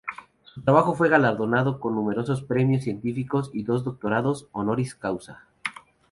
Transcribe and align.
Su 0.45 0.63
trabajo 0.63 0.95
fue 0.95 1.09
galardonado 1.09 1.79
con 1.79 1.93
numerosos 1.93 2.41
premios 2.41 2.85
científicos 2.85 3.51
y 3.53 3.65
dos 3.65 3.83
doctorados 3.83 4.47
"honoris 4.51 4.95
causa". 4.95 5.43